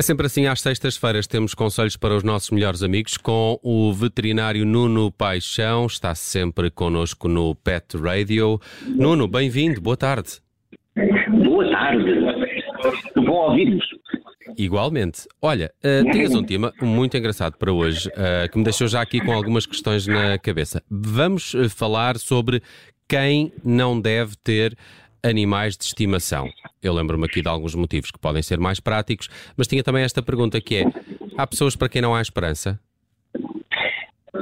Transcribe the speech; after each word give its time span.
É 0.00 0.02
sempre 0.02 0.24
assim, 0.24 0.46
às 0.46 0.62
sextas-feiras 0.62 1.26
temos 1.26 1.52
conselhos 1.52 1.94
para 1.94 2.16
os 2.16 2.22
nossos 2.22 2.50
melhores 2.50 2.82
amigos 2.82 3.18
com 3.18 3.60
o 3.62 3.92
veterinário 3.92 4.64
Nuno 4.64 5.12
Paixão, 5.12 5.84
está 5.84 6.14
sempre 6.14 6.70
connosco 6.70 7.28
no 7.28 7.54
Pet 7.54 7.98
Radio. 7.98 8.58
Nuno, 8.86 9.28
bem-vindo, 9.28 9.78
boa 9.78 9.98
tarde. 9.98 10.40
Boa 11.44 11.70
tarde, 11.70 12.02
bom 13.16 13.50
ouvir-vos. 13.50 13.84
Igualmente. 14.56 15.26
Olha, 15.40 15.70
uh, 15.84 16.38
um 16.38 16.44
tema 16.44 16.72
muito 16.80 17.16
engraçado 17.16 17.56
para 17.56 17.72
hoje, 17.72 18.08
uh, 18.08 18.50
que 18.50 18.58
me 18.58 18.64
deixou 18.64 18.86
já 18.88 19.00
aqui 19.00 19.20
com 19.20 19.32
algumas 19.32 19.66
questões 19.66 20.06
na 20.06 20.38
cabeça. 20.38 20.82
Vamos 20.90 21.54
uh, 21.54 21.68
falar 21.68 22.18
sobre 22.18 22.62
quem 23.08 23.52
não 23.64 24.00
deve 24.00 24.36
ter 24.42 24.76
animais 25.22 25.76
de 25.76 25.84
estimação. 25.84 26.48
Eu 26.82 26.94
lembro-me 26.94 27.26
aqui 27.26 27.42
de 27.42 27.48
alguns 27.48 27.74
motivos 27.74 28.10
que 28.10 28.18
podem 28.18 28.42
ser 28.42 28.58
mais 28.58 28.80
práticos, 28.80 29.28
mas 29.56 29.66
tinha 29.66 29.82
também 29.82 30.02
esta 30.02 30.22
pergunta 30.22 30.60
que 30.60 30.76
é: 30.76 30.84
há 31.36 31.46
pessoas 31.46 31.76
para 31.76 31.88
quem 31.88 32.00
não 32.02 32.14
há 32.14 32.20
esperança? 32.20 32.78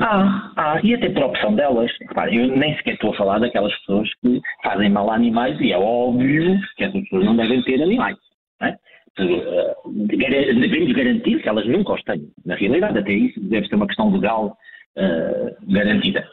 Ah, 0.01 0.53
ah, 0.57 0.81
e 0.83 0.95
até 0.95 1.09
por 1.09 1.25
opção 1.25 1.55
delas. 1.55 1.91
Eu 2.31 2.57
nem 2.57 2.77
sequer 2.77 2.95
estou 2.95 3.13
a 3.13 3.17
falar 3.17 3.39
daquelas 3.41 3.75
pessoas 3.81 4.09
que 4.23 4.41
fazem 4.63 4.91
mal 4.91 5.11
a 5.11 5.15
animais 5.15 5.59
e 5.61 5.73
é 5.73 5.79
óbvio 5.79 6.59
que 6.77 6.85
essas 6.85 7.03
pessoas 7.03 7.25
não 7.25 7.37
devem 7.37 7.63
ter 7.63 7.83
animais. 7.83 8.17
Não 8.61 8.69
é? 8.69 8.77
Devemos 9.19 10.93
garantir 10.93 11.43
que 11.43 11.49
elas 11.49 11.67
nunca 11.67 11.95
os 11.95 12.03
tenham. 12.03 12.29
Na 12.45 12.55
realidade, 12.55 12.99
até 12.99 13.13
isso 13.13 13.41
deve 13.41 13.67
ser 13.67 13.75
uma 13.75 13.87
questão 13.87 14.13
legal 14.13 14.57
uh, 14.97 15.73
garantida. 15.73 16.27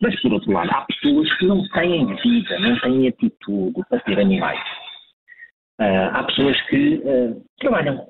Mas, 0.00 0.18
por 0.22 0.32
outro 0.32 0.52
lado, 0.52 0.70
há 0.72 0.86
pessoas 0.86 1.32
que 1.36 1.46
não 1.46 1.66
têm 1.68 2.06
vida, 2.16 2.58
não 2.58 2.78
têm 2.80 3.08
atitude 3.08 3.80
para 3.88 4.00
ter 4.00 4.18
animais. 4.18 4.60
Uh, 5.80 6.10
há 6.12 6.24
pessoas 6.24 6.60
que 6.68 6.94
uh, 6.96 7.42
trabalham 7.58 8.06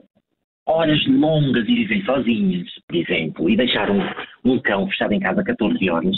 horas 0.66 1.04
longas 1.06 1.68
e 1.68 1.74
vivem 1.74 2.04
sozinhas, 2.04 2.68
por 2.86 2.96
exemplo, 2.96 3.50
e 3.50 3.56
deixar 3.56 3.90
um, 3.90 4.00
um 4.44 4.58
cão 4.60 4.86
fechado 4.88 5.12
em 5.12 5.20
casa 5.20 5.42
14 5.42 5.90
horas, 5.90 6.16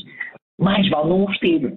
mais 0.59 0.89
vale 0.91 1.09
não 1.09 1.25
os 1.25 1.39
ter. 1.39 1.73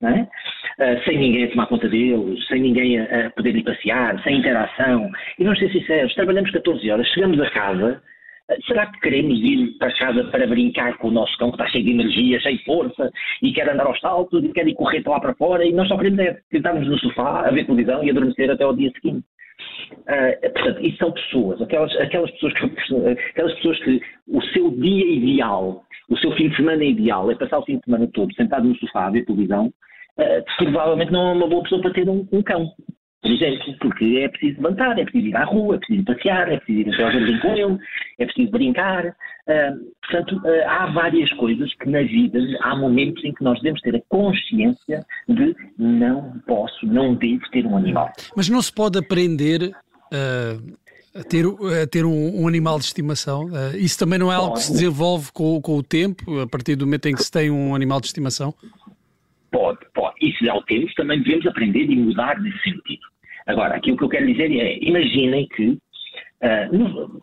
É? 0.00 0.20
uh, 0.20 1.04
sem 1.04 1.18
ninguém 1.18 1.44
a 1.44 1.50
tomar 1.50 1.66
conta 1.66 1.88
deles, 1.88 2.46
sem 2.46 2.60
ninguém 2.60 3.00
a, 3.00 3.26
a 3.26 3.30
poder 3.30 3.56
ir 3.56 3.64
passear, 3.64 4.22
sem 4.22 4.38
interação. 4.38 5.10
E 5.38 5.44
vamos 5.44 5.58
ser 5.58 5.72
sinceros, 5.72 6.14
trabalhamos 6.14 6.50
14 6.52 6.90
horas, 6.90 7.08
chegamos 7.08 7.40
a 7.40 7.50
casa, 7.50 8.00
Será 8.66 8.86
que 8.86 8.98
queremos 9.00 9.38
ir 9.40 9.76
para 9.78 9.92
casa 9.98 10.24
para 10.24 10.46
brincar 10.46 10.96
com 10.96 11.08
o 11.08 11.10
nosso 11.10 11.36
cão 11.36 11.50
que 11.50 11.56
está 11.56 11.68
cheio 11.68 11.84
de 11.84 11.90
energia, 11.90 12.40
cheio 12.40 12.56
de 12.56 12.64
força 12.64 13.10
e 13.42 13.52
quer 13.52 13.68
andar 13.68 13.86
aos 13.86 14.00
saltos 14.00 14.42
e 14.42 14.48
quer 14.54 14.66
ir 14.66 14.74
correr 14.74 15.02
para 15.02 15.12
lá 15.12 15.20
para 15.20 15.34
fora 15.34 15.66
e 15.66 15.72
nós 15.72 15.86
só 15.86 15.98
queremos 15.98 16.18
é 16.20 16.38
sentarmos 16.50 16.88
no 16.88 16.98
sofá 16.98 17.46
a 17.46 17.50
ver 17.50 17.66
televisão 17.66 18.02
e 18.02 18.08
adormecer 18.08 18.50
até 18.50 18.64
ao 18.64 18.74
dia 18.74 18.90
seguinte? 18.92 19.22
Uh, 19.92 20.52
portanto, 20.52 20.80
isso 20.80 20.96
são 20.96 21.12
pessoas, 21.12 21.60
aquelas, 21.60 21.94
aquelas, 21.96 22.30
pessoas 22.30 22.52
que, 22.54 22.64
aquelas 23.32 23.54
pessoas 23.54 23.78
que 23.84 24.00
o 24.28 24.40
seu 24.40 24.70
dia 24.70 25.06
ideal, 25.06 25.84
o 26.08 26.16
seu 26.18 26.32
fim 26.32 26.48
de 26.48 26.56
semana 26.56 26.84
ideal 26.84 27.30
é 27.30 27.34
passar 27.34 27.58
o 27.58 27.64
fim 27.64 27.78
de 27.78 27.84
semana 27.84 28.08
todo 28.12 28.34
sentado 28.34 28.66
no 28.66 28.76
sofá 28.76 29.06
a 29.06 29.10
ver 29.10 29.24
televisão, 29.24 29.66
uh, 29.66 30.44
provavelmente 30.56 31.12
não 31.12 31.28
é 31.28 31.32
uma 31.32 31.48
boa 31.48 31.62
pessoa 31.62 31.82
para 31.82 31.92
ter 31.92 32.08
um, 32.08 32.26
um 32.32 32.42
cão 32.42 32.72
por 33.20 33.32
exemplo, 33.32 33.74
porque 33.80 34.20
é 34.22 34.28
preciso 34.28 34.62
levantar, 34.62 34.98
é 34.98 35.02
preciso 35.02 35.26
ir 35.26 35.36
à 35.36 35.44
rua, 35.44 35.74
é 35.74 35.78
preciso 35.78 36.04
passear, 36.04 36.52
é 36.52 36.56
preciso 36.58 36.88
ir 36.88 37.02
ao 37.02 37.12
jardim 37.12 37.38
com 37.40 37.48
ele, 37.48 37.78
é 38.18 38.24
preciso 38.24 38.50
brincar. 38.50 39.06
Uh, 39.06 39.92
portanto, 40.02 40.36
uh, 40.36 40.68
há 40.68 40.86
várias 40.86 41.30
coisas 41.32 41.74
que 41.74 41.88
na 41.88 42.02
vida 42.02 42.38
há 42.62 42.76
momentos 42.76 43.24
em 43.24 43.32
que 43.34 43.42
nós 43.42 43.58
devemos 43.60 43.80
ter 43.80 43.96
a 43.96 44.00
consciência 44.08 45.04
de 45.28 45.56
não 45.76 46.40
posso, 46.46 46.86
não 46.86 47.14
devo 47.14 47.42
ter 47.50 47.66
um 47.66 47.76
animal. 47.76 48.12
Mas 48.36 48.48
não 48.48 48.62
se 48.62 48.72
pode 48.72 48.98
aprender 48.98 49.62
uh, 49.64 50.78
a 51.14 51.22
ter, 51.22 51.44
a 51.46 51.86
ter 51.86 52.04
um, 52.04 52.42
um 52.42 52.48
animal 52.48 52.78
de 52.78 52.84
estimação? 52.84 53.48
isso 53.76 53.98
também 53.98 54.18
não 54.18 54.32
é 54.32 54.36
algo 54.36 54.54
que 54.54 54.62
se 54.62 54.72
desenvolve 54.72 55.32
com, 55.32 55.60
com 55.60 55.76
o 55.76 55.82
tempo, 55.82 56.40
a 56.40 56.46
partir 56.46 56.76
do 56.76 56.86
momento 56.86 57.06
em 57.06 57.14
que 57.14 57.22
se 57.22 57.30
tem 57.30 57.50
um 57.50 57.74
animal 57.74 58.00
de 58.00 58.06
estimação? 58.06 58.54
Pode, 59.50 59.78
pode. 59.94 60.14
E 60.20 60.32
se 60.36 60.48
o 60.48 60.62
temos, 60.62 60.92
também 60.94 61.22
devemos 61.22 61.46
aprender 61.46 61.84
e 61.84 61.96
mudar 61.96 62.40
nesse 62.40 62.60
sentido. 62.62 63.02
Agora, 63.46 63.76
aquilo 63.76 63.96
que 63.96 64.04
eu 64.04 64.08
quero 64.08 64.26
dizer 64.26 64.50
é, 64.52 64.78
imaginem 64.82 65.48
que 65.48 65.68
uh, 65.68 67.22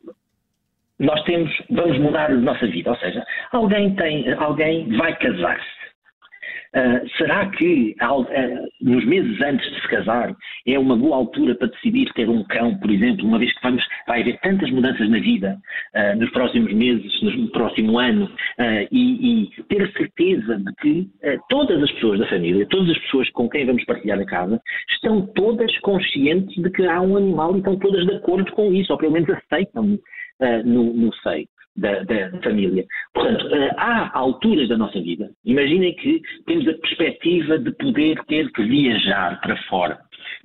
nós 0.97 1.21
temos, 1.23 1.51
vamos 1.69 1.99
mudar 1.99 2.31
a 2.31 2.35
nossa 2.35 2.65
vida, 2.67 2.89
ou 2.89 2.97
seja, 2.97 3.23
alguém 3.51 3.95
tem, 3.95 4.33
alguém 4.33 4.89
vai 4.97 5.15
casar-se 5.17 5.84
Uh, 6.75 7.07
será 7.17 7.49
que 7.51 7.95
uh, 8.01 8.67
nos 8.81 9.05
meses 9.05 9.41
antes 9.41 9.65
de 9.71 9.81
se 9.81 9.87
casar 9.87 10.35
é 10.67 10.77
uma 10.77 10.97
boa 10.97 11.15
altura 11.15 11.55
para 11.55 11.69
decidir 11.69 12.11
ter 12.11 12.27
um 12.27 12.43
cão, 12.43 12.77
por 12.77 12.91
exemplo, 12.91 13.25
uma 13.25 13.39
vez 13.39 13.53
que 13.53 13.63
vamos, 13.63 13.81
vai 14.05 14.19
haver 14.19 14.37
tantas 14.41 14.69
mudanças 14.71 15.09
na 15.09 15.19
vida 15.19 15.57
uh, 15.95 16.19
nos 16.19 16.29
próximos 16.31 16.73
meses, 16.73 17.21
no 17.21 17.49
próximo 17.51 17.97
ano, 17.97 18.29
e, 18.91 19.43
e, 19.43 19.63
ter 19.69 19.83
a 19.83 19.91
certeza 19.93 20.57
de 20.57 20.75
que 20.81 21.09
todas 21.49 21.81
as 21.81 21.91
pessoas 21.93 22.19
da 22.19 22.27
família, 22.27 22.65
todas 22.69 22.89
as 22.89 22.97
pessoas 22.99 23.29
com 23.29 23.49
quem 23.49 23.65
vamos 23.65 23.85
partilhar 23.85 24.19
a 24.19 24.25
casa, 24.25 24.59
estão 24.89 25.25
todas 25.27 25.77
conscientes 25.79 26.61
de 26.61 26.69
que 26.71 26.85
há 26.85 27.01
um 27.01 27.15
animal 27.15 27.55
e 27.55 27.59
estão 27.59 27.77
todas 27.77 28.05
de 28.05 28.15
acordo 28.15 28.51
com 28.51 28.73
isso, 28.73 28.91
ou 28.91 28.99
pelo 28.99 29.13
menos 29.13 29.29
aceitam 29.29 29.97
no, 30.65 30.93
no 30.93 31.13
seio 31.15 31.47
da, 31.75 32.03
da, 32.03 32.41
família. 32.41 32.85
Portanto, 33.13 33.47
eh, 33.53 33.71
há 33.77 34.17
alturas 34.17 34.69
da 34.69 34.77
nossa 34.77 34.99
vida, 35.01 35.29
imaginem 35.43 35.93
que 35.95 36.21
temos 36.45 36.67
a 36.67 36.73
perspectiva 36.73 37.59
de 37.59 37.71
poder 37.73 38.17
ter 38.25 38.51
que 38.51 38.63
viajar 38.63 39.39
para 39.41 39.57
fora. 39.63 39.99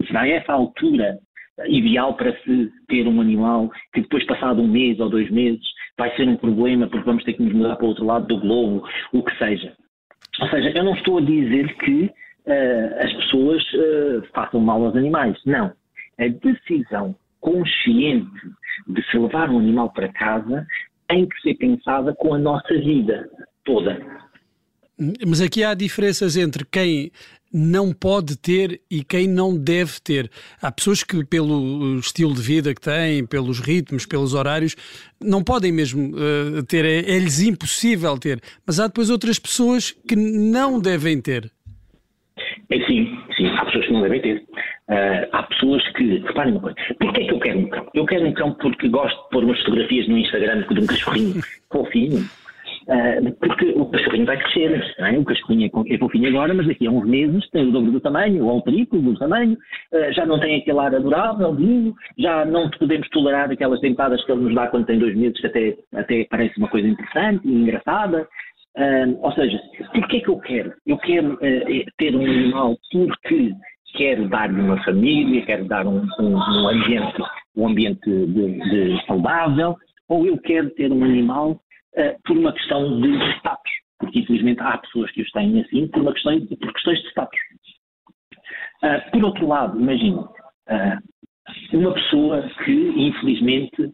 Será 0.06 0.26
essa 0.28 0.52
a 0.52 0.56
altura 0.56 1.18
ideal 1.66 2.14
para 2.14 2.32
se 2.40 2.72
ter 2.88 3.06
um 3.06 3.20
animal 3.20 3.70
que 3.92 4.00
depois, 4.00 4.24
passado 4.24 4.62
um 4.62 4.68
mês 4.68 4.98
ou 4.98 5.08
dois 5.08 5.30
meses, 5.30 5.62
vai 5.98 6.14
ser 6.16 6.28
um 6.28 6.36
problema 6.36 6.88
porque 6.88 7.04
vamos 7.04 7.24
ter 7.24 7.34
que 7.34 7.42
nos 7.42 7.52
mudar 7.52 7.76
para 7.76 7.84
o 7.84 7.88
outro 7.88 8.04
lado 8.04 8.26
do 8.26 8.40
globo, 8.40 8.88
o 9.12 9.22
que 9.22 9.36
seja. 9.36 9.72
Ou 10.40 10.48
seja, 10.48 10.72
eu 10.74 10.84
não 10.84 10.94
estou 10.94 11.18
a 11.18 11.22
dizer 11.22 11.74
que 11.76 12.04
uh, 12.04 13.04
as 13.04 13.12
pessoas 13.12 13.62
uh, 13.74 14.22
façam 14.32 14.60
mal 14.60 14.84
aos 14.84 14.96
animais. 14.96 15.38
Não. 15.44 15.72
A 16.18 16.28
decisão 16.28 17.14
consciente 17.40 18.30
de 18.86 19.02
se 19.10 19.18
levar 19.18 19.50
um 19.50 19.58
animal 19.58 19.90
para 19.90 20.12
casa 20.12 20.66
tem 21.10 21.26
que 21.26 21.40
ser 21.42 21.54
pensada 21.54 22.14
com 22.14 22.34
a 22.34 22.38
nossa 22.38 22.72
vida 22.78 23.28
toda. 23.64 24.00
Mas 25.26 25.40
aqui 25.40 25.64
há 25.64 25.74
diferenças 25.74 26.36
entre 26.36 26.64
quem 26.64 27.10
não 27.52 27.92
pode 27.92 28.36
ter 28.38 28.80
e 28.88 29.02
quem 29.02 29.26
não 29.26 29.56
deve 29.56 30.00
ter. 30.00 30.30
Há 30.62 30.70
pessoas 30.70 31.02
que, 31.02 31.24
pelo 31.24 31.98
estilo 31.98 32.32
de 32.32 32.40
vida 32.40 32.72
que 32.72 32.80
têm, 32.80 33.26
pelos 33.26 33.58
ritmos, 33.58 34.06
pelos 34.06 34.34
horários, 34.34 34.76
não 35.20 35.42
podem 35.42 35.72
mesmo 35.72 36.12
uh, 36.14 36.62
ter, 36.64 36.84
é-lhes 36.84 37.40
impossível 37.40 38.16
ter. 38.18 38.40
Mas 38.64 38.78
há 38.78 38.86
depois 38.86 39.10
outras 39.10 39.38
pessoas 39.38 39.90
que 39.90 40.14
não 40.14 40.80
devem 40.80 41.20
ter. 41.20 41.50
É, 42.70 42.86
sim, 42.86 43.18
sim, 43.36 43.46
há 43.48 43.64
pessoas 43.64 43.86
que 43.86 43.92
não 43.92 44.02
devem 44.02 44.20
ter. 44.20 44.44
Uh, 44.90 45.22
há 45.30 45.44
pessoas 45.44 45.86
que, 45.92 46.18
reparem 46.18 46.52
uma 46.52 46.62
coisa, 46.62 46.76
porquê 46.98 47.20
é 47.20 47.24
que 47.26 47.32
eu 47.32 47.38
quero 47.38 47.58
um 47.60 47.68
cão? 47.68 47.86
Eu 47.94 48.06
quero 48.06 48.26
um 48.26 48.32
cão 48.32 48.52
porque 48.54 48.88
gosto 48.88 49.22
de 49.22 49.28
pôr 49.30 49.44
umas 49.44 49.58
fotografias 49.60 50.08
no 50.08 50.18
Instagram 50.18 50.64
de 50.68 50.80
um 50.80 50.86
cachorrinho 50.86 51.42
fofinho, 51.70 52.18
uh, 52.18 53.32
porque 53.38 53.66
o 53.76 53.86
cachorrinho 53.86 54.26
vai 54.26 54.36
crescer, 54.38 54.94
é? 54.98 55.16
o 55.16 55.24
cachorrinho 55.24 55.70
é, 55.72 55.94
é 55.94 55.98
fofinho 55.98 56.28
agora, 56.30 56.52
mas 56.54 56.66
daqui 56.66 56.88
a 56.88 56.90
uns 56.90 57.06
meses 57.06 57.48
tem 57.50 57.68
o 57.68 57.70
dobro 57.70 57.92
do 57.92 58.00
tamanho, 58.00 58.44
ou 58.44 58.58
o 58.58 58.62
triplo 58.62 59.00
do 59.00 59.16
tamanho, 59.16 59.52
uh, 59.52 60.12
já 60.12 60.26
não 60.26 60.40
tem 60.40 60.56
aquele 60.56 60.80
ar 60.80 60.92
adorável, 60.92 61.54
lindo, 61.54 61.94
já 62.18 62.44
não 62.44 62.68
podemos 62.70 63.08
tolerar 63.10 63.48
aquelas 63.48 63.80
dentadas 63.80 64.24
que 64.24 64.32
ele 64.32 64.40
nos 64.40 64.54
dá 64.56 64.66
quando 64.66 64.86
tem 64.86 64.98
dois 64.98 65.16
meses, 65.16 65.40
que 65.40 65.46
até, 65.46 65.76
até 65.94 66.26
parece 66.28 66.58
uma 66.58 66.68
coisa 66.68 66.88
interessante 66.88 67.46
e 67.46 67.52
engraçada. 67.52 68.26
ou 69.22 69.32
seja, 69.34 69.60
porquê 69.94 70.16
é 70.16 70.20
que 70.20 70.30
eu 70.30 70.38
quero? 70.38 70.72
Eu 70.84 70.98
quero 70.98 71.38
ter 71.96 72.16
um 72.16 72.24
animal 72.24 72.76
porque 72.90 73.52
dar-lhe 74.30 74.60
uma 74.60 74.82
família, 74.84 75.44
quero 75.44 75.64
dar 75.66 75.86
um, 75.86 76.06
um, 76.18 76.36
um 76.36 76.68
ambiente, 76.68 77.22
um 77.56 77.68
ambiente 77.68 78.08
de, 78.08 78.58
de 78.70 79.06
saudável, 79.06 79.76
ou 80.08 80.26
eu 80.26 80.38
quero 80.38 80.70
ter 80.70 80.90
um 80.90 81.04
animal 81.04 81.52
uh, 81.52 82.22
por 82.24 82.36
uma 82.36 82.52
questão 82.52 83.00
de 83.00 83.08
status. 83.36 83.72
Porque 83.98 84.20
infelizmente 84.20 84.60
há 84.62 84.78
pessoas 84.78 85.10
que 85.12 85.22
os 85.22 85.30
têm 85.32 85.60
assim 85.60 85.88
por, 85.88 86.00
uma 86.00 86.12
questão, 86.12 86.46
por 86.46 86.72
questões 86.72 87.00
de 87.00 87.08
status. 87.10 87.38
Uh, 88.82 89.10
por 89.12 89.24
outro 89.24 89.46
lado, 89.46 89.78
imagine, 89.78 90.18
uh, 90.18 90.98
uma 91.72 91.92
pessoa 91.92 92.48
que 92.64 92.72
infelizmente 92.96 93.92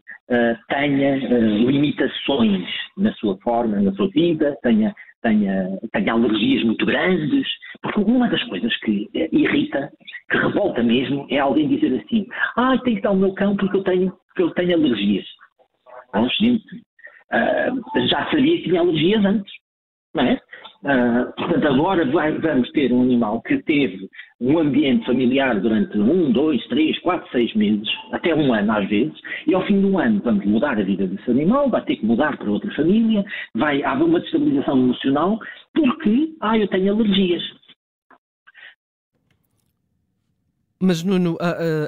tenha 0.69 1.17
limitações 1.17 2.69
na 2.99 3.13
sua 3.15 3.39
forma, 3.39 3.81
na 3.81 3.93
sua 3.93 4.09
vida, 4.09 4.59
tenha 4.61 4.93
tenha, 5.27 5.79
tenha 5.93 6.13
alergias 6.13 6.63
muito 6.65 6.87
grandes, 6.87 7.47
porque 7.83 8.01
uma 8.01 8.29
das 8.29 8.43
coisas 8.45 8.75
que 8.79 9.09
irrita, 9.33 9.91
que 10.31 10.39
revolta 10.39 10.83
mesmo, 10.83 11.27
é 11.31 11.39
alguém 11.39 11.69
dizer 11.69 12.01
assim, 12.01 12.27
ah, 12.57 12.79
tem 12.79 12.97
que 12.97 13.03
dar 13.03 13.11
o 13.11 13.17
meu 13.17 13.35
cão 13.35 13.57
porque 13.57 13.77
eu 13.77 13.83
tenho, 13.83 14.13
porque 14.29 14.43
eu 14.43 14.51
tenho 14.51 14.75
alergias. 14.75 15.27
Oh, 16.15 16.29
gente, 16.29 16.77
uh, 17.33 18.07
já 18.09 18.31
sabia 18.31 18.57
que 18.59 18.69
tinha 18.69 18.81
alergias 18.81 19.25
antes. 19.25 19.53
Não 20.15 20.25
é? 20.25 20.41
Uh, 20.85 21.33
portanto, 21.37 21.67
agora 21.67 22.05
vai, 22.13 22.39
vamos 22.39 22.71
ter 22.73 22.93
um 22.93 23.03
animal 23.03 23.41
que 23.43 23.61
teve 23.63 24.09
um 24.41 24.59
ambiente 24.59 25.07
familiar 25.07 25.59
durante 25.61 25.99
um, 25.99 26.31
dois, 26.31 26.65
três, 26.69 26.99
quatro, 27.01 27.29
seis 27.33 27.53
meses, 27.55 27.89
até 28.13 28.35
um 28.35 28.53
ano 28.53 28.73
às 28.73 28.89
vezes, 28.89 29.19
e 29.47 29.55
ao 29.55 29.67
fim 29.67 29.81
do 29.81 29.99
ano 29.99 30.21
vamos 30.23 30.45
mudar 30.45 30.79
a 30.79 30.85
vida 30.85 31.07
desse 31.07 31.31
animal, 31.31 31.71
vai 31.71 31.83
ter 31.85 31.97
que 31.97 32.07
mudar 32.07 32.37
para 32.37 32.51
outra 32.51 32.71
família, 32.75 33.25
vai 33.55 33.83
haver 33.83 34.05
uma 34.05 34.21
destabilização 34.21 34.79
emocional, 34.79 35.39
porque, 35.75 36.35
ah, 36.41 36.59
eu 36.59 36.69
tenho 36.69 36.93
alergias. 36.93 37.43
Mas, 40.81 41.03
Nuno, 41.03 41.39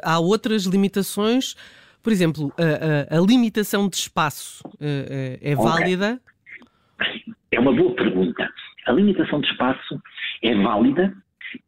há 0.03 0.19
outras 0.19 0.65
limitações. 0.65 1.55
Por 2.03 2.11
exemplo, 2.11 2.53
a, 2.59 3.15
a, 3.15 3.19
a 3.19 3.21
limitação 3.21 3.87
de 3.89 3.97
espaço 3.97 4.63
é, 4.81 5.39
é 5.43 5.55
válida? 5.55 6.19
Okay. 6.95 7.35
É 7.53 7.61
uma 7.61 7.73
boa 7.73 7.95
pergunta. 7.95 8.49
A 8.89 8.93
limitação 8.93 9.41
de 9.41 9.49
espaço 9.49 10.01
é 10.43 10.55
válida 10.55 11.13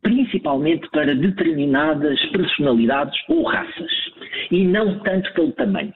principalmente 0.03 0.89
para 0.91 1.15
determinadas 1.15 2.21
personalidades 2.31 3.19
ou 3.29 3.45
raças 3.45 3.93
e 4.51 4.65
não 4.65 4.99
tanto 5.01 5.33
pelo 5.35 5.53
tamanho. 5.53 5.95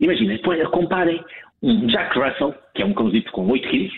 Imaginem, 0.00 0.40
comparem 0.70 1.22
um 1.62 1.86
Jack 1.86 2.18
Russell, 2.18 2.54
que 2.74 2.82
é 2.82 2.86
um 2.86 2.94
cãozito 2.94 3.30
com 3.32 3.46
8 3.48 3.68
quilos, 3.68 3.92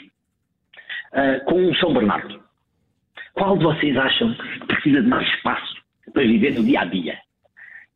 uh, 1.12 1.44
com 1.44 1.60
um 1.60 1.74
São 1.76 1.92
Bernardo. 1.92 2.42
Qual 3.34 3.56
de 3.56 3.64
vocês 3.64 3.96
acham 3.96 4.34
que 4.34 4.66
precisa 4.66 5.00
de 5.00 5.08
mais 5.08 5.28
espaço 5.28 5.76
para 6.12 6.22
viver 6.22 6.54
no 6.54 6.64
dia 6.64 6.80
a 6.80 6.84
dia? 6.84 7.18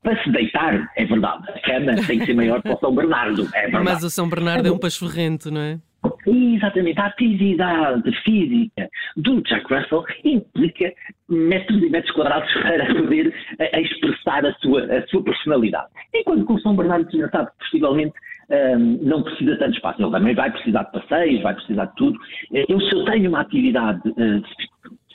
Para 0.02 0.22
se 0.22 0.30
deitar, 0.30 0.88
é 0.96 1.04
verdade, 1.04 1.50
a 1.50 1.60
cama 1.60 1.96
tem 2.06 2.20
que 2.20 2.26
ser 2.26 2.34
maior 2.34 2.62
que 2.62 2.68
o 2.68 2.78
São 2.78 2.94
Bernardo, 2.94 3.42
é 3.52 3.62
verdade. 3.62 3.84
Mas 3.84 4.04
o 4.04 4.10
São 4.10 4.28
Bernardo 4.28 4.68
é 4.68 4.70
um 4.70 4.78
pachorrento, 4.78 5.50
não 5.50 5.60
é? 5.60 5.80
Exatamente, 6.26 7.00
a 7.00 7.06
atividade 7.06 8.10
física 8.22 8.88
do 9.16 9.40
Jack 9.42 9.72
Russell 9.72 10.04
implica 10.24 10.92
metros 11.28 11.82
e 11.82 11.88
metros 11.88 12.12
quadrados 12.14 12.52
para 12.62 12.94
poder 12.94 13.32
a, 13.60 13.76
a 13.76 13.80
expressar 13.80 14.44
a 14.44 14.52
sua, 14.54 14.84
a 14.84 15.06
sua 15.06 15.22
personalidade. 15.22 15.86
Enquanto 16.14 16.46
que 16.46 16.52
o 16.52 16.60
São 16.60 16.74
Bernardo 16.74 17.06
que 17.08 17.18
possivelmente 17.60 18.14
um, 18.50 18.98
não 19.02 19.22
precisa 19.22 19.56
tanto 19.56 19.74
espaço. 19.74 20.02
Ele 20.02 20.10
também 20.10 20.34
vai 20.34 20.50
precisar 20.50 20.84
de 20.84 20.92
passeios, 20.92 21.42
vai 21.42 21.54
precisar 21.54 21.86
de 21.86 21.94
tudo. 21.96 22.18
Eu, 22.52 22.80
se 22.80 22.94
eu 22.94 23.04
tenho 23.04 23.28
uma 23.28 23.40
atividade 23.40 24.00
uh, 24.08 24.42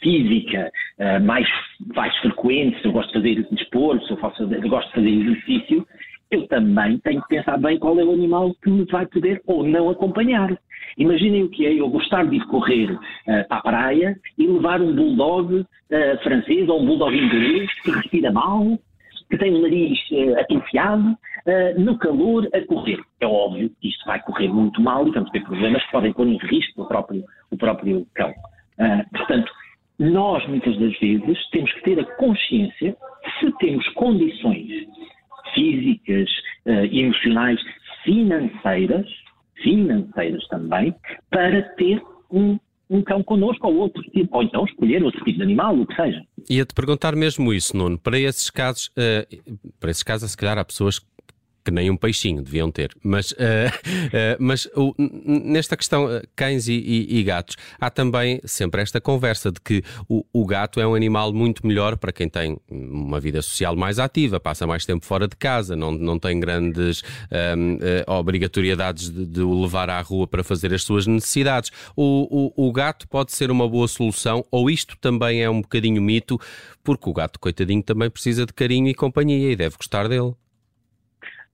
física 0.02 0.72
uh, 1.00 1.24
mais, 1.24 1.48
mais 1.96 2.16
frequente, 2.18 2.80
se 2.82 2.86
eu 2.86 2.92
gosto 2.92 3.08
de 3.08 3.14
fazer 3.14 3.48
desporto, 3.52 4.06
se 4.06 4.12
eu, 4.12 4.18
faço, 4.18 4.44
eu 4.44 4.70
gosto 4.70 4.88
de 4.90 4.96
fazer 4.96 5.10
exercício, 5.10 5.88
eu 6.32 6.48
também 6.48 6.98
tenho 7.00 7.22
que 7.22 7.28
pensar 7.28 7.58
bem 7.58 7.78
qual 7.78 8.00
é 8.00 8.04
o 8.06 8.14
animal 8.14 8.56
que 8.64 8.70
me 8.70 8.86
vai 8.86 9.06
poder 9.06 9.42
ou 9.46 9.66
não 9.66 9.90
acompanhar. 9.90 10.58
Imaginem 10.98 11.44
o 11.44 11.50
que 11.50 11.66
é 11.66 11.74
eu 11.74 11.90
gostar 11.90 12.26
de 12.26 12.38
ir 12.38 12.46
correr 12.48 12.92
uh, 12.94 13.00
para 13.50 13.58
a 13.58 13.62
praia 13.62 14.20
e 14.38 14.48
levar 14.48 14.82
um 14.82 14.96
bulldog 14.96 15.54
uh, 15.56 15.66
francês 16.24 16.70
ou 16.70 16.82
um 16.82 16.86
bulldog 16.86 17.14
inglês 17.14 17.70
que 17.82 17.92
respira 17.92 18.32
mal, 18.32 18.80
que 19.30 19.38
tem 19.38 19.54
o 19.54 19.62
nariz 19.62 20.00
uh, 20.12 20.40
atrofiado, 20.40 21.10
uh, 21.10 21.82
no 21.82 21.98
calor 21.98 22.48
a 22.54 22.62
correr. 22.66 23.00
É 23.20 23.28
óbvio 23.28 23.70
que 23.82 23.90
isto 23.90 24.06
vai 24.06 24.22
correr 24.22 24.48
muito 24.48 24.82
mal 24.82 25.06
e 25.06 25.12
vamos 25.12 25.30
ter 25.32 25.44
problemas 25.44 25.84
que 25.86 25.92
podem 25.92 26.14
pôr 26.14 26.28
em 26.28 26.38
risco 26.38 26.84
o 26.84 26.88
próprio, 26.88 27.26
o 27.52 27.58
próprio 27.58 28.08
cão. 28.16 28.34
portanto, 29.12 29.52
nós 30.00 30.48
muitas 30.48 30.78
das 30.80 30.98
vezes 30.98 31.50
temos 31.52 31.72
que 31.74 31.84
ter 31.84 32.00
a 32.00 32.06
consciência 32.16 32.96
se 33.40 33.52
temos 33.60 33.88
condições 33.90 34.88
físicas, 35.54 36.30
emocionais, 36.92 37.60
financeiras 38.04 39.08
financeiras 39.62 40.46
também, 40.48 40.94
para 41.30 41.62
ter 41.76 42.02
um, 42.30 42.60
um 42.90 43.02
cão 43.02 43.24
connosco 43.24 43.68
ou 43.68 43.76
outro 43.76 44.02
tipo, 44.04 44.38
ou 44.38 44.44
então 44.44 44.66
escolher 44.66 45.04
outro 45.04 45.24
tipo 45.24 45.38
de 45.38 45.44
animal, 45.44 45.80
o 45.80 45.86
que 45.86 45.96
seja. 45.96 46.22
Ia-te 46.50 46.74
perguntar 46.74 47.16
mesmo 47.16 47.54
isso, 47.54 47.76
Nuno. 47.76 47.98
Para 47.98 48.20
esses 48.20 48.50
casos, 48.50 48.88
uh, 48.88 49.60
para 49.80 49.92
esses 49.92 50.04
casos, 50.04 50.32
se 50.32 50.38
calhar 50.38 50.58
há 50.58 50.66
pessoas 50.66 51.00
que 51.00 51.06
que 51.64 51.72
nem 51.72 51.90
um 51.90 51.98
peixinho 51.98 52.42
deviam 52.42 52.72
ter. 52.72 52.92
Mas, 53.04 53.32
uh, 53.32 53.36
uh, 53.38 54.38
mas 54.40 54.68
nesta 54.98 55.78
questão, 55.78 56.10
eh, 56.10 56.24
cães 56.36 56.68
e, 56.68 56.74
e, 56.74 57.20
e, 57.20 57.24
gatos, 57.24 57.56
há 57.80 57.90
também 57.90 58.42
sempre 58.46 58.82
esta 58.82 59.00
conversa 59.00 59.52
de 59.52 59.60
que 59.62 59.84
o, 60.08 60.26
o, 60.34 60.46
gato 60.46 60.80
é 60.80 60.88
um 60.88 60.96
animal 60.96 61.34
muito 61.34 61.66
melhor 61.66 61.98
para 61.98 62.12
quem 62.12 62.28
tem 62.28 62.58
uma 62.70 63.20
vida 63.20 63.42
social 63.42 63.76
mais 63.76 64.00
ativa, 64.00 64.40
passa 64.40 64.66
mais 64.66 64.86
tempo 64.86 65.06
fora 65.06 65.28
de 65.28 65.36
casa, 65.36 65.76
não, 65.76 65.92
não 65.92 66.18
tem 66.18 66.40
grandes 66.40 67.04
ehm, 67.32 67.78
obrigatoriedades 68.08 69.10
de, 69.10 69.26
de, 69.26 69.42
o 69.42 69.62
levar 69.62 69.90
à 69.90 70.02
rua 70.02 70.28
para 70.28 70.44
fazer 70.44 70.74
as 70.74 70.84
suas 70.84 71.08
necessidades. 71.08 71.72
O, 71.96 72.54
o, 72.56 72.68
o 72.68 72.72
gato 72.72 73.08
pode 73.08 73.32
ser 73.32 73.52
uma 73.52 73.68
boa 73.68 73.88
solução, 73.88 74.46
ou 74.52 74.70
isto 74.70 74.98
também 75.00 75.42
é 75.42 75.50
um 75.50 75.62
bocadinho 75.62 76.02
mito, 76.02 76.40
porque 76.84 77.10
o 77.10 77.14
gato, 77.14 77.40
coitadinho, 77.40 77.84
também 77.84 78.10
precisa 78.10 78.46
de 78.46 78.54
carinho 78.54 78.88
e 78.88 78.94
companhia 78.94 79.52
e 79.52 79.56
deve 79.56 79.78
gostar 79.78 80.08
dele. 80.08 80.34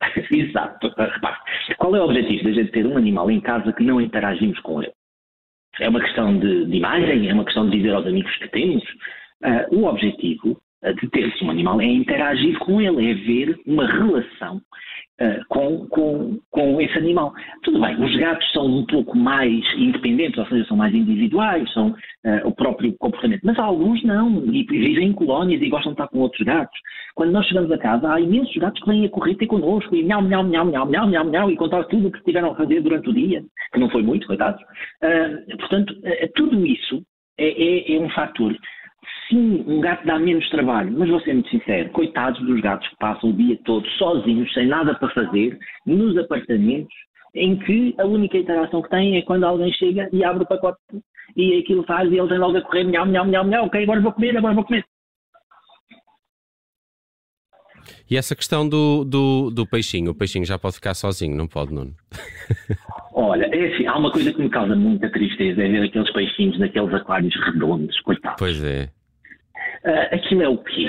Exato. 0.31 0.87
Repare, 0.87 1.37
qual 1.77 1.95
é 1.95 2.01
o 2.01 2.05
objetivo 2.05 2.43
da 2.45 2.51
gente 2.51 2.71
ter 2.71 2.85
um 2.85 2.97
animal 2.97 3.29
em 3.31 3.39
casa 3.39 3.73
que 3.73 3.83
não 3.83 4.01
interagimos 4.01 4.59
com 4.59 4.81
ele? 4.81 4.93
É 5.79 5.89
uma 5.89 6.01
questão 6.01 6.37
de, 6.37 6.65
de 6.65 6.77
imagem? 6.77 7.29
É 7.29 7.33
uma 7.33 7.45
questão 7.45 7.69
de 7.69 7.77
dizer 7.77 7.93
aos 7.93 8.05
amigos 8.05 8.35
que 8.37 8.47
temos? 8.49 8.83
Uh, 9.43 9.75
o 9.75 9.85
objetivo 9.85 10.59
de 11.01 11.09
ter-se 11.09 11.43
um 11.43 11.49
animal 11.49 11.81
é 11.81 11.85
interagir 11.85 12.57
com 12.59 12.79
ele, 12.79 13.11
é 13.11 13.13
ver 13.13 13.59
uma 13.65 13.87
relação 13.87 14.61
uh, 15.21 15.45
com, 15.49 15.87
com, 15.87 16.39
com 16.51 16.81
esse 16.81 16.97
animal. 16.97 17.33
Tudo 17.63 17.79
bem, 17.81 17.95
os 18.03 18.15
gatos 18.15 18.51
são 18.51 18.65
um 18.65 18.85
pouco 18.85 19.17
mais 19.17 19.63
independentes, 19.75 20.37
ou 20.37 20.45
seja, 20.47 20.65
são 20.65 20.77
mais 20.77 20.93
individuais, 20.93 21.71
são 21.73 21.89
uh, 21.89 22.47
o 22.47 22.51
próprio 22.53 22.95
comportamento, 22.97 23.41
mas 23.43 23.57
alguns 23.59 24.03
não, 24.03 24.43
e 24.45 24.63
vivem 24.63 25.09
em 25.09 25.13
colónias 25.13 25.61
e 25.61 25.69
gostam 25.69 25.93
de 25.93 25.95
estar 25.95 26.07
com 26.07 26.19
outros 26.19 26.45
gatos. 26.45 26.77
Quando 27.15 27.31
nós 27.31 27.45
chegamos 27.47 27.71
a 27.71 27.77
casa, 27.77 28.11
há 28.11 28.21
imensos 28.21 28.55
gatos 28.57 28.81
que 28.81 28.89
vêm 28.89 29.05
a 29.05 29.09
correr 29.09 29.35
ter 29.35 29.47
connosco 29.47 29.95
e 29.95 30.03
miau, 30.03 30.21
miau, 30.21 30.43
miau, 30.43 30.65
miau, 30.65 30.85
miau, 30.85 31.07
miau, 31.07 31.25
miau, 31.25 31.51
e 31.51 31.55
contar 31.55 31.83
tudo 31.85 32.07
o 32.07 32.11
que 32.11 32.23
tiveram 32.23 32.51
a 32.51 32.55
fazer 32.55 32.81
durante 32.81 33.09
o 33.09 33.13
dia, 33.13 33.43
que 33.73 33.79
não 33.79 33.89
foi 33.89 34.03
muito, 34.03 34.27
coitados. 34.27 34.61
Uh, 35.03 35.57
portanto, 35.57 35.93
tudo 36.35 36.65
isso 36.65 37.01
é, 37.39 37.49
é, 37.49 37.95
é 37.95 37.99
um 37.99 38.09
fator 38.09 38.55
Sim, 39.29 39.63
um 39.67 39.81
gato 39.81 40.05
dá 40.05 40.17
menos 40.17 40.49
trabalho, 40.49 40.93
mas 40.97 41.09
vou 41.09 41.19
ser 41.21 41.33
muito 41.33 41.49
sincero, 41.49 41.89
coitados 41.89 42.39
dos 42.45 42.61
gatos 42.61 42.87
que 42.87 42.95
passam 42.97 43.29
o 43.29 43.33
dia 43.33 43.59
todo 43.65 43.85
sozinhos, 43.91 44.53
sem 44.53 44.67
nada 44.67 44.95
para 44.95 45.09
fazer, 45.09 45.57
nos 45.85 46.17
apartamentos, 46.17 46.93
em 47.35 47.57
que 47.57 47.93
a 47.97 48.05
única 48.05 48.37
interação 48.37 48.81
que 48.81 48.89
têm 48.89 49.17
é 49.17 49.21
quando 49.21 49.43
alguém 49.43 49.71
chega 49.73 50.09
e 50.13 50.23
abre 50.23 50.43
o 50.43 50.47
pacote 50.47 50.77
e 51.35 51.59
aquilo 51.59 51.83
faz 51.83 52.09
e 52.09 52.17
eles 52.17 52.29
vêm 52.29 52.39
logo 52.39 52.57
a 52.57 52.61
correr, 52.61 52.85
miau, 52.85 53.05
miau, 53.05 53.25
miau, 53.25 53.43
miau, 53.43 53.65
ok, 53.65 53.83
agora 53.83 54.01
vou 54.01 54.13
comer, 54.13 54.37
agora 54.37 54.55
vou 54.55 54.63
comer. 54.63 54.85
E 58.09 58.15
essa 58.15 58.35
questão 58.35 58.67
do, 58.67 59.03
do, 59.03 59.49
do 59.49 59.67
peixinho, 59.67 60.11
o 60.11 60.15
peixinho 60.15 60.45
já 60.45 60.57
pode 60.57 60.75
ficar 60.75 60.93
sozinho, 60.93 61.35
não 61.35 61.47
pode, 61.47 61.73
Nuno? 61.73 61.93
Olha, 63.13 63.45
é 63.45 63.73
assim, 63.73 63.85
há 63.87 63.97
uma 63.97 64.11
coisa 64.11 64.31
que 64.31 64.41
me 64.41 64.49
causa 64.49 64.75
muita 64.75 65.09
tristeza, 65.09 65.61
é 65.61 65.67
ver 65.67 65.83
aqueles 65.83 66.11
peixinhos 66.13 66.57
naqueles 66.59 66.93
aquários 66.93 67.35
redondos, 67.45 67.99
coitados. 68.01 68.37
Pois 68.39 68.63
é. 68.63 68.89
Uh, 69.83 70.15
aquilo 70.15 70.41
é 70.41 70.49
o 70.49 70.57
quê? 70.57 70.85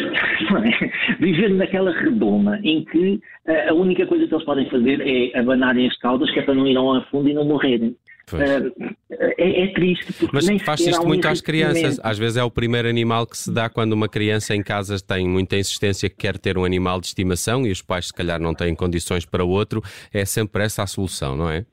Viver 1.21 1.51
naquela 1.51 1.93
redoma 1.93 2.59
em 2.63 2.85
que 2.85 3.21
uh, 3.47 3.71
a 3.71 3.75
única 3.75 4.07
coisa 4.07 4.27
que 4.27 4.35
eles 4.35 4.45
podem 4.45 4.69
fazer 4.71 5.01
é 5.01 5.39
abanarem 5.39 5.87
as 5.87 5.97
caudas, 5.99 6.31
que 6.31 6.41
é 6.41 6.43
para 6.43 6.55
não 6.55 6.67
ir 6.67 6.77
ao 6.77 7.03
fundo 7.11 7.29
e 7.29 7.35
não 7.35 7.45
morrerem. 7.45 7.97
Uh, 8.33 8.95
é, 9.11 9.65
é, 9.65 9.73
triste. 9.73 10.29
Mas 10.33 10.47
faz 10.63 10.81
isto 10.81 11.07
muito 11.07 11.27
às 11.27 11.41
crianças. 11.41 11.99
Às 12.03 12.19
vezes 12.19 12.37
é 12.37 12.45
o 12.45 12.51
primeiro 12.51 12.89
animal 12.89 13.27
que 13.27 13.39
se 13.39 13.53
dá 13.53 13.69
quando 13.69 13.93
uma 13.93 14.09
criança 14.09 14.55
em 14.55 14.63
casa 14.63 14.97
tem 15.01 15.27
muita 15.27 15.57
insistência 15.57 16.11
que 16.11 16.17
quer 16.17 16.37
ter 16.37 16.59
um 16.59 16.65
animal 16.65 17.01
de 17.01 17.07
estimação 17.07 17.67
e 17.67 17.71
os 17.71 17.81
pais, 17.81 18.09
se 18.09 18.13
calhar, 18.13 18.41
não 18.41 18.55
têm 18.55 18.75
condições 18.75 19.25
para 19.25 19.45
outro. 19.45 19.83
É 20.13 20.25
sempre 20.25 20.65
essa 20.65 20.83
a 20.83 20.87
solução, 20.87 21.37
não 21.37 21.51
é? 21.51 21.65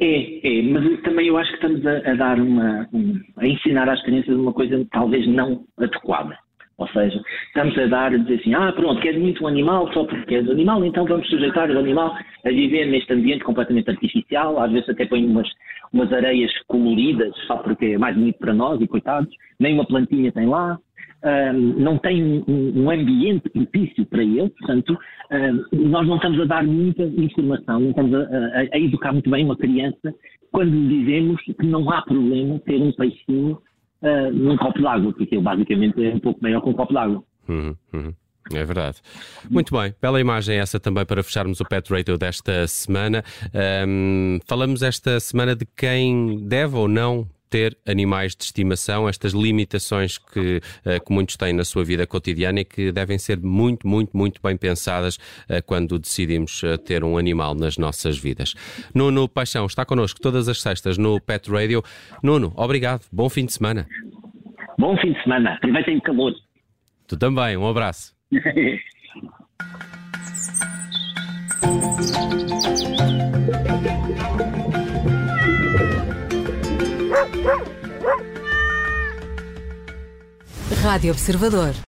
É, 0.00 0.58
é, 0.58 0.62
mas 0.62 1.00
também 1.02 1.28
eu 1.28 1.36
acho 1.36 1.50
que 1.50 1.56
estamos 1.56 1.86
a, 1.86 2.10
a 2.10 2.14
dar 2.14 2.40
uma. 2.40 2.88
Um, 2.92 3.20
a 3.36 3.46
ensinar 3.46 3.88
às 3.88 4.02
crianças 4.02 4.34
uma 4.34 4.52
coisa 4.52 4.84
talvez 4.90 5.26
não 5.26 5.64
adequada. 5.78 6.36
Ou 6.78 6.88
seja, 6.88 7.20
estamos 7.46 7.78
a 7.78 7.86
dar, 7.86 8.12
a 8.12 8.16
dizer 8.16 8.40
assim, 8.40 8.54
ah, 8.54 8.72
pronto, 8.72 9.00
queres 9.00 9.20
muito 9.20 9.44
um 9.44 9.46
animal 9.46 9.92
só 9.92 10.04
porque 10.04 10.24
queres 10.24 10.48
um 10.48 10.52
animal, 10.52 10.84
então 10.84 11.04
vamos 11.04 11.28
sujeitar 11.28 11.70
o 11.70 11.78
animal 11.78 12.16
a 12.44 12.48
viver 12.48 12.86
neste 12.86 13.12
ambiente 13.12 13.44
completamente 13.44 13.90
artificial, 13.90 14.58
às 14.58 14.72
vezes 14.72 14.88
até 14.88 15.06
põe 15.06 15.24
umas, 15.24 15.48
umas 15.92 16.12
areias 16.12 16.50
coloridas 16.66 17.32
só 17.46 17.58
porque 17.58 17.84
é 17.86 17.98
mais 17.98 18.16
bonito 18.16 18.38
para 18.38 18.54
nós 18.54 18.80
e 18.80 18.88
coitados, 18.88 19.32
nem 19.60 19.74
uma 19.74 19.86
plantinha 19.86 20.32
tem 20.32 20.46
lá, 20.46 20.76
um, 21.24 21.58
não 21.78 21.98
tem 21.98 22.22
um, 22.22 22.82
um, 22.82 22.90
ambiente 22.90 23.48
propício 23.48 24.04
para 24.06 24.22
ele, 24.22 24.48
portanto, 24.50 24.98
um, 25.30 25.88
nós 25.88 26.06
não 26.06 26.16
estamos 26.16 26.40
a 26.40 26.44
dar 26.44 26.64
muita 26.64 27.02
informação, 27.02 27.80
não 27.80 27.90
estamos 27.90 28.14
a, 28.14 28.18
a, 28.18 28.60
a, 28.72 28.78
educar 28.78 29.12
muito 29.12 29.30
bem 29.30 29.44
uma 29.44 29.56
criança 29.56 30.14
quando 30.50 30.70
lhe 30.70 31.04
dizemos 31.04 31.40
que 31.42 31.66
não 31.66 31.88
há 31.90 32.02
problema 32.02 32.58
ter 32.60 32.80
um 32.80 32.92
peixinho 32.92 33.58
uh, 34.02 34.32
num 34.32 34.56
copo 34.56 34.82
d'água, 34.82 35.12
porque 35.12 35.34
ele 35.34 35.42
basicamente 35.42 36.04
é 36.04 36.14
um 36.14 36.20
pouco 36.20 36.42
maior 36.42 36.60
que 36.60 36.68
um 36.68 36.74
copo 36.74 36.92
d'água. 36.92 37.22
Uhum, 37.48 37.74
uhum. 37.94 38.12
É 38.52 38.64
verdade. 38.64 38.98
Muito 39.48 39.74
bem, 39.74 39.94
bela 40.00 40.20
imagem 40.20 40.58
essa 40.58 40.80
também 40.80 41.06
para 41.06 41.22
fecharmos 41.22 41.60
o 41.60 41.64
Pet 41.64 41.90
Radio 41.92 42.18
desta 42.18 42.66
semana. 42.66 43.22
Um, 43.86 44.40
falamos 44.46 44.82
esta 44.82 45.20
semana 45.20 45.54
de 45.54 45.64
quem 45.76 46.46
deve 46.48 46.76
ou 46.76 46.88
não 46.88 47.26
ter 47.52 47.76
animais 47.86 48.34
de 48.34 48.44
estimação, 48.44 49.06
estas 49.06 49.34
limitações 49.34 50.16
que, 50.16 50.62
uh, 50.86 51.04
que 51.04 51.12
muitos 51.12 51.36
têm 51.36 51.52
na 51.52 51.64
sua 51.64 51.84
vida 51.84 52.06
cotidiana 52.06 52.60
e 52.60 52.64
que 52.64 52.90
devem 52.90 53.18
ser 53.18 53.38
muito, 53.38 53.86
muito, 53.86 54.16
muito 54.16 54.40
bem 54.42 54.56
pensadas 54.56 55.16
uh, 55.16 55.62
quando 55.66 55.98
decidimos 55.98 56.62
uh, 56.62 56.78
ter 56.78 57.04
um 57.04 57.18
animal 57.18 57.54
nas 57.54 57.76
nossas 57.76 58.18
vidas. 58.18 58.54
Nuno 58.94 59.28
Paixão 59.28 59.66
está 59.66 59.84
connosco 59.84 60.18
todas 60.18 60.48
as 60.48 60.62
sextas 60.62 60.96
no 60.96 61.20
Pet 61.20 61.50
Radio. 61.50 61.82
Nuno, 62.22 62.54
obrigado, 62.56 63.02
bom 63.12 63.28
fim 63.28 63.44
de 63.44 63.52
semana. 63.52 63.86
Bom 64.78 64.96
fim 64.96 65.12
de 65.12 65.22
semana, 65.22 65.52
aproveitem 65.52 65.98
o 65.98 66.00
calor. 66.00 66.32
Tu 67.06 67.18
também, 67.18 67.58
um 67.58 67.68
abraço. 67.68 68.14
Rádio 80.82 81.12
Observador. 81.12 81.74